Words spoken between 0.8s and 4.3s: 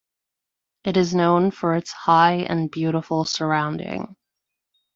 It is known for its high and beautiful surrounding.